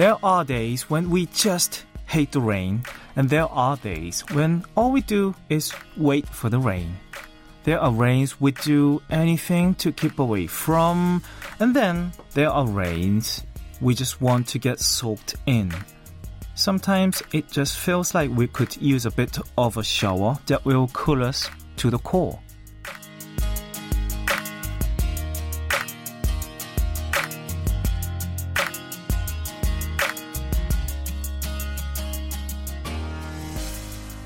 [0.00, 2.84] There are days when we just hate the rain,
[3.16, 6.96] and there are days when all we do is wait for the rain.
[7.64, 11.22] There are rains we do anything to keep away from,
[11.58, 13.44] and then there are rains
[13.82, 15.70] we just want to get soaked in.
[16.54, 20.88] Sometimes it just feels like we could use a bit of a shower that will
[20.94, 22.40] cool us to the core.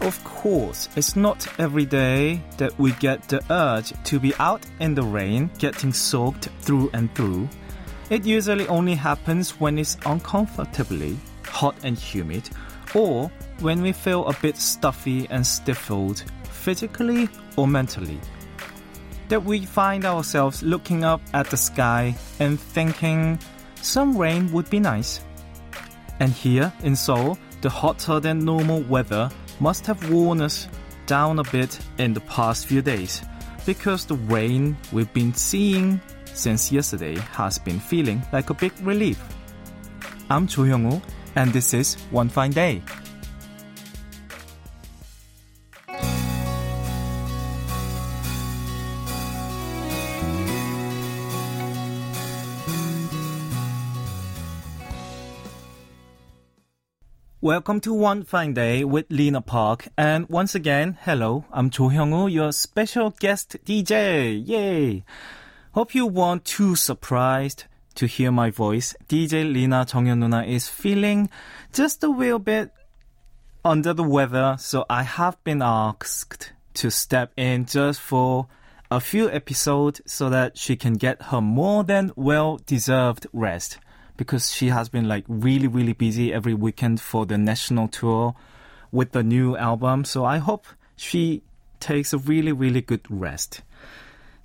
[0.05, 4.95] Of course, it's not every day that we get the urge to be out in
[4.95, 7.49] the rain, getting soaked through and through.
[8.11, 12.51] It usually only happens when it's uncomfortably hot and humid,
[12.95, 13.31] or
[13.61, 18.21] when we feel a bit stuffy and stifled, physically or mentally.
[19.29, 23.39] That we find ourselves looking up at the sky and thinking,
[23.81, 25.23] some rain would be nice.
[26.21, 30.69] And here in Seoul, the hotter than normal weather must have worn us
[31.07, 33.23] down a bit in the past few days
[33.67, 36.01] because the rain we've been seeing
[36.33, 39.23] since yesterday has been feeling like a big relief.
[40.31, 41.01] I'm Cho Hyung-woo
[41.37, 42.83] and this is One Fine Day.
[57.45, 59.89] Welcome to One Fine Day with Lena Park.
[59.99, 64.43] And once again, hello, I'm Cho Hyung-woo, your special guest DJ.
[64.49, 65.05] Yay!
[65.73, 67.65] Hope you weren't too surprised
[67.97, 68.97] to hear my voice.
[69.11, 71.29] DJ Lena Jonghyun Nuna is feeling
[71.71, 72.73] just a little bit
[73.63, 78.47] under the weather, so I have been asked to step in just for
[78.91, 83.77] a few episodes so that she can get her more than well deserved rest
[84.17, 88.35] because she has been like really really busy every weekend for the national tour
[88.93, 90.67] with the new album so i hope
[90.97, 91.43] she
[91.81, 93.63] takes a really really good rest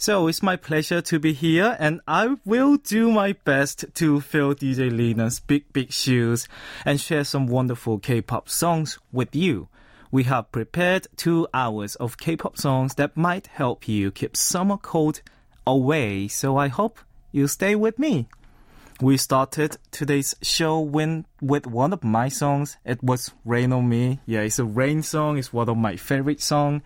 [0.02, 4.56] so it's my pleasure to be here and I will do my best to fill
[4.56, 6.48] DJ Lena's big, big shoes
[6.86, 9.68] and share some wonderful K-pop songs with you.
[10.10, 15.22] We have prepared two hours of K-pop songs that might help you keep summer cold
[15.68, 16.30] away.
[16.30, 17.00] So I hope
[17.34, 18.30] you stay with me.
[19.02, 22.76] We started today's show with, with one of my songs.
[22.84, 24.20] It was Rain on Me.
[24.26, 25.38] Yeah, it's a rain song.
[25.38, 26.82] It's one of my favorite songs.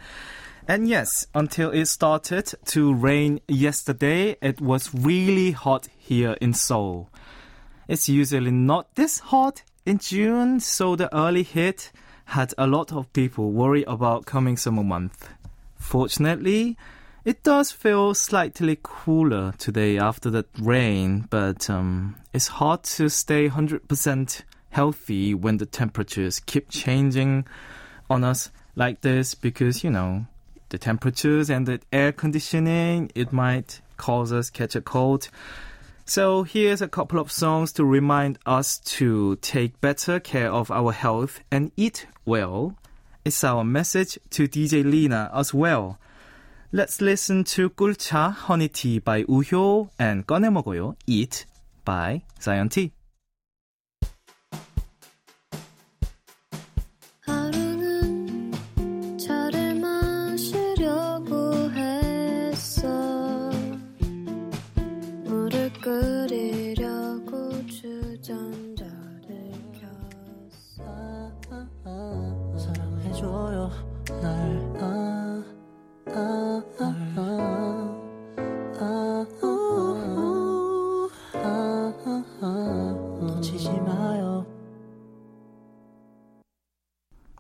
[0.68, 7.10] And yes, until it started to rain yesterday, it was really hot here in Seoul.
[7.88, 11.92] It's usually not this hot in June, so the early hit
[12.26, 15.30] had a lot of people worry about coming summer month.
[15.78, 16.78] Fortunately,
[17.26, 23.50] it does feel slightly cooler today after the rain, but um, it's hard to stay
[23.50, 24.42] 100%
[24.72, 27.46] healthy when the temperatures keep changing
[28.10, 30.26] on us like this because, you know,
[30.70, 35.30] the temperatures and the air conditioning, it might cause us catch a cold.
[36.06, 40.92] So here's a couple of songs to remind us to take better care of our
[40.92, 42.76] health and eat well.
[43.24, 46.00] It's our message to DJ Lena as well.
[46.73, 51.47] Let's listen to 꿀차 Honey Tea by 우효 and 꺼내 먹어요 Eat
[51.85, 52.93] by Zion T.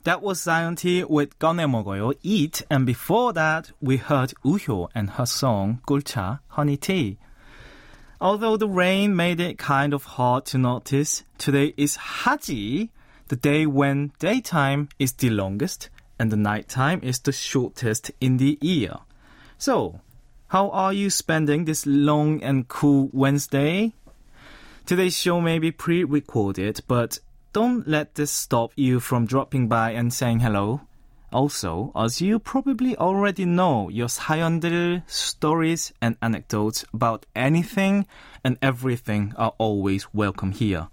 [0.03, 5.11] That was Zion T with Gone Mogoyo Eat, and before that, we heard Uhyo and
[5.11, 7.17] her song Gulcha Honey Tea.
[8.19, 12.91] Although the rain made it kind of hard to notice, today is Haji,
[13.29, 15.89] the day when daytime is the longest
[16.19, 18.97] and the nighttime is the shortest in the year.
[19.57, 20.01] So,
[20.47, 23.93] how are you spending this long and cool Wednesday?
[24.85, 27.19] Today's show may be pre recorded, but
[27.52, 30.82] don't let this stop you from dropping by and saying hello.
[31.32, 38.06] Also, as you probably already know, your 사연들, stories, and anecdotes about anything
[38.42, 40.88] and everything are always welcome here.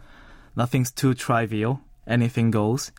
[0.56, 1.82] Nothing's too trivial.
[2.08, 2.92] Anything goes.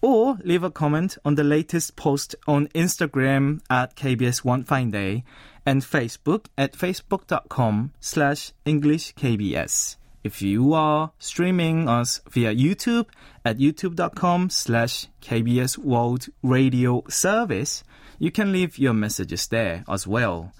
[0.00, 5.22] or leave a comment on the latest post on Instagram at KBS One Fine Day
[5.64, 9.94] and Facebook at facebook.com slash EnglishKBS.
[10.24, 13.06] If you are streaming us via YouTube
[13.44, 17.84] at youtube.com slash KBS World Radio Service,
[18.18, 20.52] you can leave your messages there as well.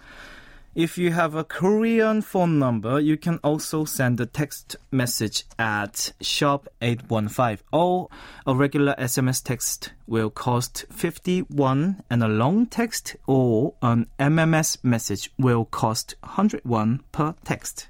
[0.75, 6.12] If you have a Korean phone number, you can also send a text message at
[6.22, 8.08] sharp 8150.
[8.46, 15.31] A regular SMS text will cost 51 and a long text or an MMS message
[15.38, 17.88] will cost 101 per text.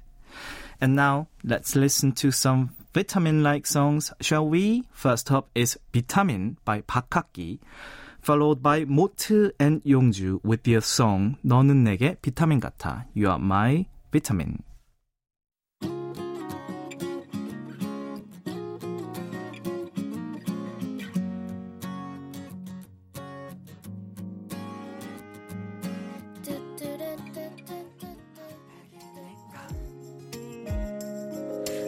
[0.81, 4.83] And now let's listen to some vitamin like songs, shall we?
[4.91, 7.61] First up is Vitamin by Park Hak-ki.
[8.23, 13.85] Followed by 모트 and 용주 with their song 너는 내게 비타민 같아 You are my
[14.11, 14.57] vitamin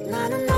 [0.09, 0.54] 나는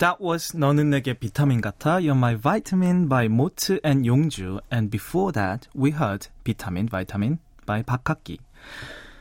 [0.00, 2.00] That was 너는 내게 비타민 같아.
[2.00, 4.60] You're my vitamin by Motu and Yongju.
[4.70, 8.40] And before that, we heard 비타민 Vitamin by Park Hak-ki.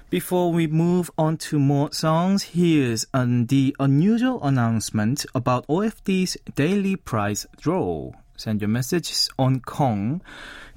[0.10, 6.96] Before we move on to more songs, here's an, the unusual announcement about OFD's daily
[6.96, 8.14] prize draw.
[8.38, 10.22] Send your messages on Kong,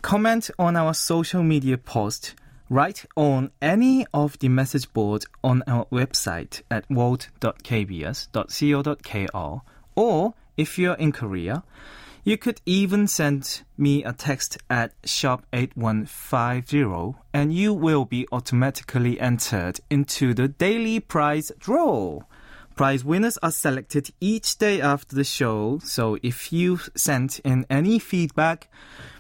[0.03, 2.35] comment on our social media post,
[2.69, 9.63] write on any of the message boards on our website at world.kbs.co.kr
[9.95, 11.63] or if you're in Korea,
[12.25, 19.81] you could even send me a text at sharp8150 and you will be automatically entered
[19.91, 22.21] into the daily prize draw.
[22.77, 27.99] Prize winners are selected each day after the show, so if you sent in any
[27.99, 28.69] feedback,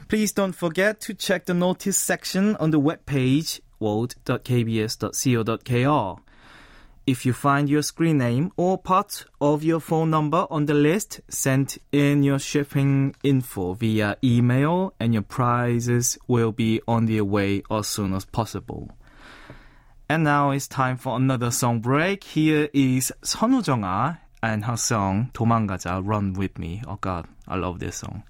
[0.08, 6.22] please don't forget to check the notice section on the webpage world.kbs.co.kr.
[7.07, 11.21] If you find your screen name or part of your phone number on the list,
[11.29, 17.63] send in your shipping info via email and your prizes will be on their way
[17.71, 18.91] as soon as possible.
[20.09, 22.25] And now it's time for another song break.
[22.25, 26.81] Here is 선우정아 and her song 도망가자, Run With Me.
[26.85, 28.23] Oh god, I love this song.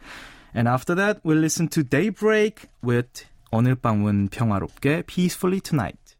[0.54, 6.16] And after that, we'll listen to Daybreak with 오늘 밤은 평화롭게 Peacefully Tonight.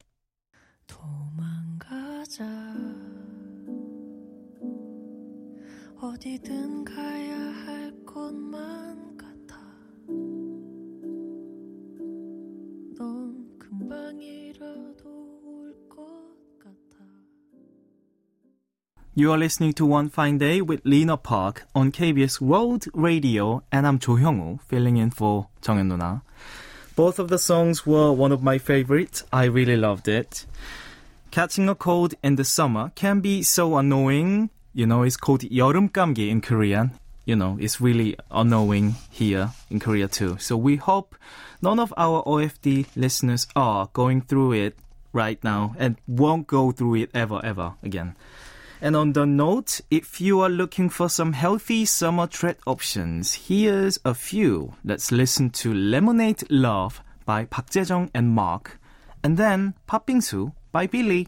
[6.02, 7.36] 어디든 가야
[7.66, 9.58] 할 곳만 같아
[12.98, 15.10] 넌 금방이라도
[15.44, 16.06] 올 것
[16.60, 16.98] 같아
[19.16, 23.88] You are listening to One Fine Day with Lena Park on KBS World Radio, and
[23.88, 26.22] I'm Jo Hyung-woo, filling in for 정현 누나.
[26.96, 29.24] Both of the songs were one of my favorites.
[29.34, 30.46] I really loved it.
[31.32, 34.50] Catching a cold in the summer can be so annoying.
[34.74, 36.92] You know, it's called 여름 감기 in Korean.
[37.26, 40.38] You know, it's really annoying here in Korea too.
[40.40, 41.16] So we hope
[41.62, 44.78] none of our OFD listeners are going through it
[45.12, 48.16] right now and won't go through it ever, ever again.
[48.80, 54.00] And on the note, if you are looking for some healthy summer treat options, here's
[54.06, 54.76] a few.
[54.86, 58.80] Let's listen to Lemonade Love by Park Jae-jung and Mark,
[59.24, 61.28] and then Papingsu by Billy.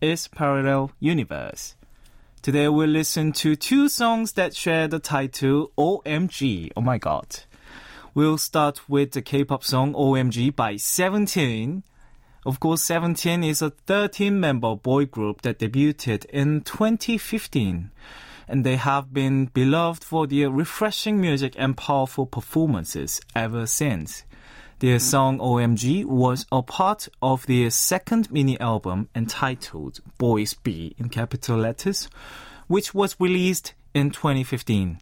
[0.00, 1.74] is Parallel Universe.
[2.42, 6.70] Today we'll listen to two songs that share the title OMG.
[6.76, 7.40] Oh my god.
[8.14, 11.82] We'll start with the K-pop song OMG by Seventeen.
[12.46, 17.90] Of course, Seventeen is a 13-member boy group that debuted in 2015
[18.48, 24.24] and they have been beloved for their refreshing music and powerful performances ever since.
[24.80, 31.08] Their song OMG was a part of their second mini album entitled Boys Be in
[31.08, 32.08] capital letters,
[32.68, 35.00] which was released in 2015.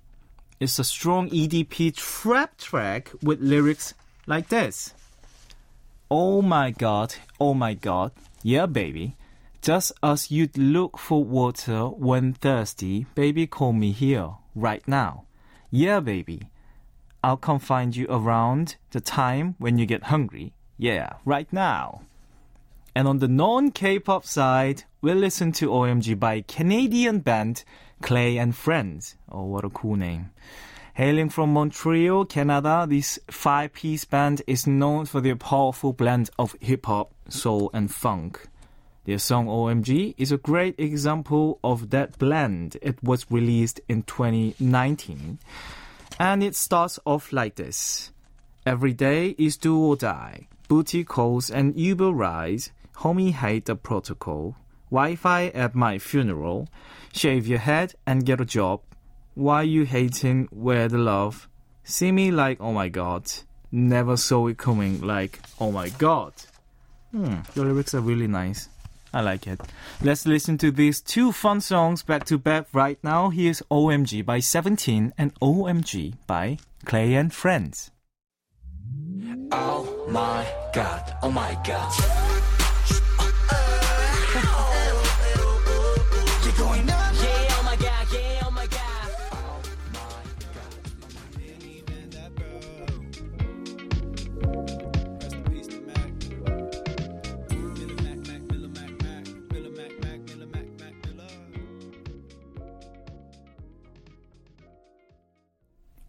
[0.60, 3.92] It's a strong EDP trap track with lyrics
[4.26, 4.94] like this.
[6.10, 9.14] Oh my god, oh my god, yeah baby.
[9.60, 15.24] Just as you'd look for water when thirsty, baby, call me here, right now.
[15.70, 16.48] Yeah, baby.
[17.26, 20.52] I'll come find you around the time when you get hungry.
[20.78, 22.02] Yeah, right now.
[22.94, 27.64] And on the non K pop side, we'll listen to OMG by Canadian band
[28.00, 29.16] Clay and Friends.
[29.28, 30.30] Oh, what a cool name.
[30.94, 36.54] Hailing from Montreal, Canada, this five piece band is known for their powerful blend of
[36.60, 38.46] hip hop, soul, and funk.
[39.04, 42.76] Their song OMG is a great example of that blend.
[42.80, 45.40] It was released in 2019.
[46.18, 48.10] And it starts off like this.
[48.64, 50.48] Every day is do or die.
[50.68, 52.72] Booty calls and Uber rides.
[52.96, 54.56] Homie hate the protocol.
[54.90, 56.68] Wi-Fi at my funeral.
[57.12, 58.80] Shave your head and get a job.
[59.34, 61.48] Why you hating where the love?
[61.84, 63.30] See me like oh my god.
[63.70, 66.32] Never saw it coming like oh my god.
[67.10, 68.68] Hmm, your lyrics are really nice.
[69.16, 69.58] I like it.
[70.02, 73.30] Let's listen to these two fun songs back to back right now.
[73.30, 77.90] Here's OMG by 17 and OMG by Clay and Friends.
[79.50, 82.25] Oh my god, oh my god.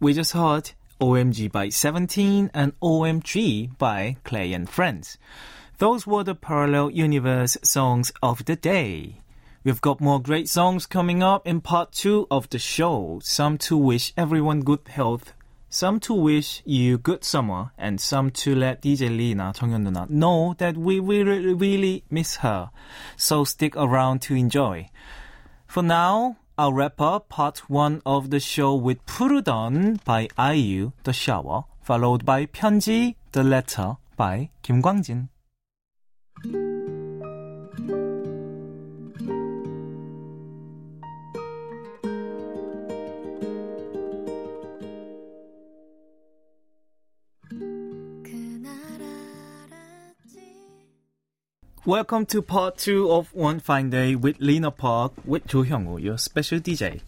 [0.00, 5.18] We just heard OMG by 17 and OMG by Clay and Friends.
[5.78, 9.22] Those were the Parallel Universe songs of the day.
[9.64, 13.18] We've got more great songs coming up in part 2 of the show.
[13.24, 15.32] Some to wish everyone good health,
[15.68, 20.76] some to wish you good summer, and some to let DJ Lena, 정현 know that
[20.76, 22.70] we really, really miss her.
[23.16, 24.90] So stick around to enjoy.
[25.66, 31.13] For now, I'll wrap up part one of the show with 푸르던 by IU, The
[31.13, 35.29] Shower, followed by 편지, The Letter by 김광진.
[51.88, 56.18] Welcome to part two of One Fine Day with Lena Park with Jo Hyungwoo, your
[56.18, 57.00] special DJ.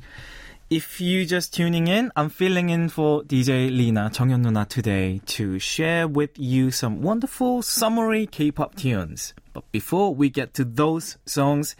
[0.71, 5.59] If you're just tuning in, I'm filling in for DJ Lena 정현 Nuna today to
[5.59, 9.35] share with you some wonderful summary K-pop tunes.
[9.53, 11.77] But before we get to those songs,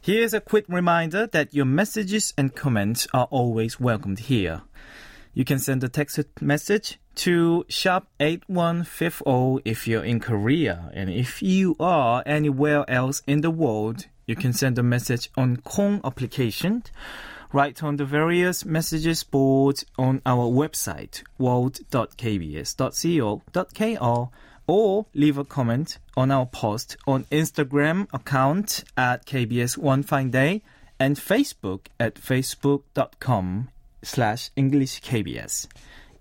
[0.00, 4.62] here's a quick reminder that your messages and comments are always welcomed here.
[5.32, 10.90] You can send a text message to sharp 8150 if you're in Korea.
[10.94, 15.58] And if you are anywhere else in the world, you can send a message on
[15.58, 16.84] Kong application.
[17.52, 24.30] Write on the various messages boards on our website, world.kbs.co.kr,
[24.66, 30.62] or leave a comment on our post on Instagram account at KBS One Fine Day
[30.98, 33.68] and Facebook at facebook.com
[34.02, 35.66] slash English KBS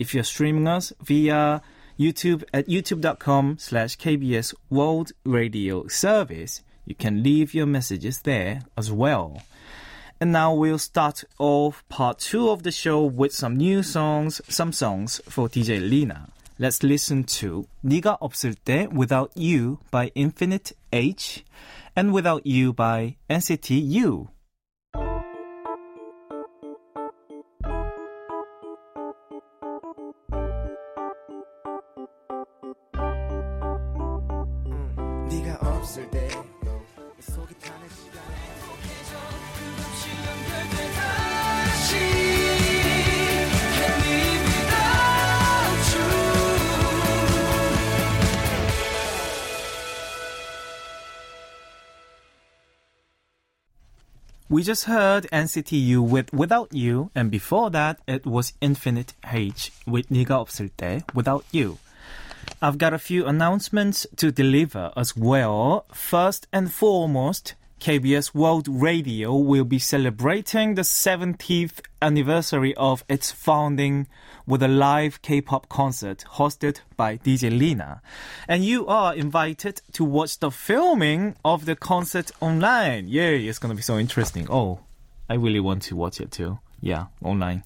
[0.01, 1.61] if you're streaming us via
[1.99, 6.63] YouTube at youtube.com slash KBS World Radio Service.
[6.87, 9.43] You can leave your messages there as well.
[10.19, 14.71] And now we'll start off part two of the show with some new songs, some
[14.73, 16.29] songs for DJ Lena.
[16.57, 18.55] Let's listen to "Niga 없을
[18.91, 21.45] Without You by Infinite H
[21.95, 24.29] and Without You by NCT U.
[54.50, 59.72] We just heard NCT U with Without You, and before that, it was Infinite H
[59.86, 61.78] with 네가 없을 때, Without You.
[62.62, 65.84] I've got a few announcements to deliver as well.
[65.92, 74.05] First and foremost, KBS World Radio will be celebrating the 70th anniversary of its founding
[74.45, 78.03] with a live K-pop concert hosted by DJ Lena.
[78.47, 83.07] And you are invited to watch the filming of the concert online.
[83.07, 84.45] Yay, it's gonna be so interesting.
[84.47, 84.81] Oh,
[85.27, 86.59] I really want to watch it too.
[86.83, 87.63] Yeah, online.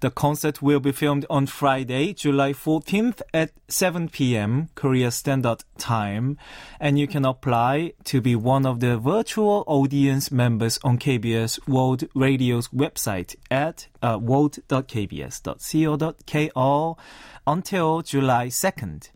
[0.00, 4.68] The concert will be filmed on Friday, July 14th at 7 p.m.
[4.74, 6.36] Korea Standard Time.
[6.78, 12.04] And you can apply to be one of the virtual audience members on KBS World
[12.14, 16.98] Radio's website at uh, world.kbs.co.kr
[17.46, 19.08] until July 2nd.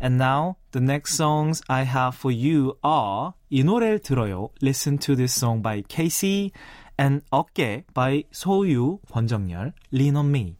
[0.00, 4.48] And now the next songs I have for you are 이 노래를 들어요.
[4.62, 6.52] Listen to this song by Kassy
[6.96, 10.56] and 어깨 by 소유, 권정열, Lean on Me.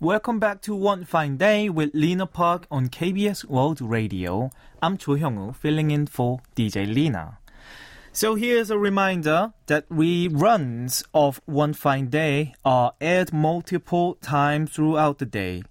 [0.00, 4.50] Welcome back to One Fine Day with Lena Park on KBS World Radio.
[4.82, 7.38] I'm Cho Hyung-woo, filling in for DJ Lena.
[8.14, 15.16] So here's a reminder that reruns of One Fine Day are aired multiple times throughout
[15.16, 15.62] the day.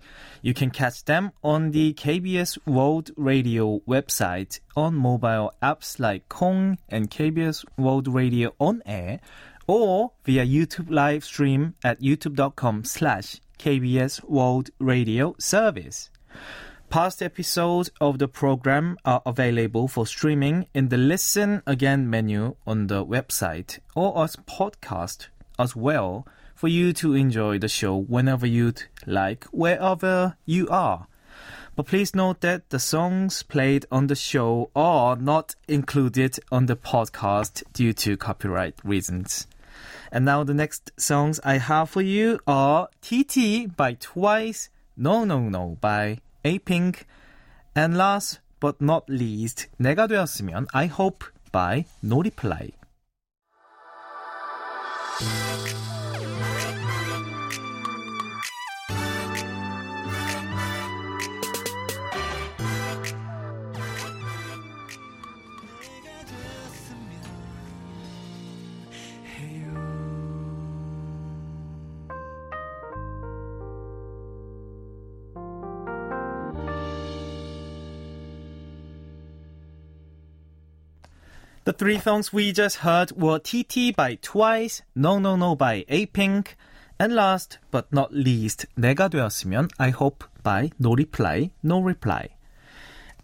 [0.41, 6.79] You can catch them on the KBS World Radio website on mobile apps like Kong
[6.89, 9.19] and KBS World Radio on air
[9.67, 16.09] or via YouTube live stream at youtube.com slash KBS World Radio Service.
[16.91, 22.87] Past episodes of the program are available for streaming in the Listen Again menu on
[22.87, 25.27] the website or as podcast
[25.57, 31.07] as well for you to enjoy the show whenever you'd like, wherever you are.
[31.77, 36.75] But please note that the songs played on the show are not included on the
[36.75, 39.47] podcast due to copyright reasons.
[40.11, 45.47] And now the next songs I have for you are TT by Twice, No No
[45.47, 47.06] No by A-Pink,
[47.76, 52.70] and last but not least, 내가 되었으면 I Hope by No Reply.
[81.64, 86.56] The three songs we just heard were TT by Twice, No No No by A-Pink,
[86.98, 92.28] and last but not least, 내가 되었으면 I Hope by No Reply, No Reply.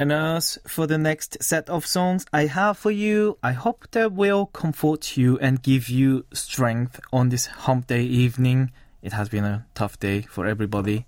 [0.01, 4.13] And as for the next set of songs I have for you, I hope that
[4.13, 8.73] will comfort you and give you strength on this hump day evening.
[9.03, 11.07] It has been a tough day for everybody.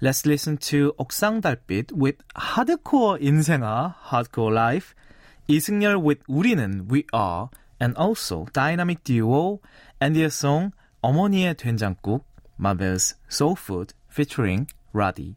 [0.00, 4.94] Let's listen to 옥상달빛 with Hardcore 인생아, Hardcore Life,
[5.48, 7.48] 이승열 with 우리는 We Are,
[7.80, 9.60] and also dynamic duo
[10.00, 12.24] and their song 어머니의 된장국,
[12.58, 15.36] Mother's Soul Food featuring Roddy.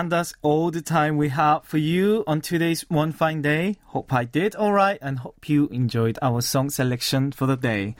[0.00, 3.76] and that's all the time we have for you on today's One Fine Day.
[3.88, 7.96] Hope I did alright and hope you enjoyed our song selection for the day.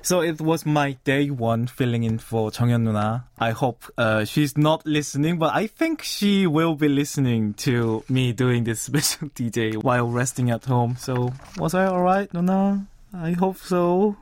[0.00, 3.24] So it was my day one filling in for Chongyeon Nuna.
[3.38, 8.32] I hope uh, she's not listening, but I think she will be listening to me
[8.32, 10.96] doing this special DJ while resting at home.
[10.96, 12.86] So was I alright, Nuna?
[13.12, 14.16] I hope so.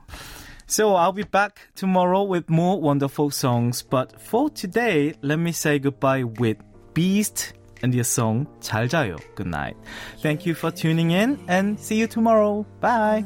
[0.67, 3.83] So I'll be back tomorrow with more wonderful songs.
[3.83, 6.57] But for today, let me say goodbye with
[6.94, 9.16] Beast and your song 잘 자요.
[9.34, 9.76] Good night.
[10.22, 12.64] Thank you for tuning in and see you tomorrow.
[12.80, 13.24] Bye.